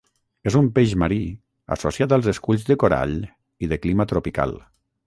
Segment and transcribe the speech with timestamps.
[0.51, 1.19] És un peix marí,
[1.77, 3.17] associat als esculls de corall
[3.67, 4.61] i de clima tropical.